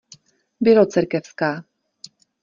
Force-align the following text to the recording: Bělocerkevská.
Bělocerkevská. 0.59 1.63